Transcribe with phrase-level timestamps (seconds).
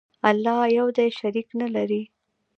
[0.29, 2.01] الله یو دی، شریک نه لري.